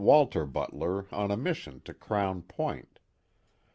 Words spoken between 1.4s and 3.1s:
sion to Crown Point.